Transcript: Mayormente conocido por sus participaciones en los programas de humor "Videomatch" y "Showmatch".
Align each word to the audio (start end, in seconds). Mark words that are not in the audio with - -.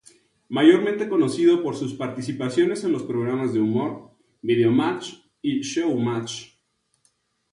Mayormente 0.57 1.07
conocido 1.07 1.61
por 1.61 1.75
sus 1.75 1.93
participaciones 1.93 2.83
en 2.83 2.91
los 2.91 3.03
programas 3.03 3.53
de 3.53 3.59
humor 3.61 4.09
"Videomatch" 4.41 5.19
y 5.43 5.61
"Showmatch". 5.61 6.49